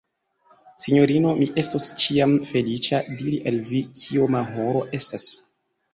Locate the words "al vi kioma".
3.53-4.43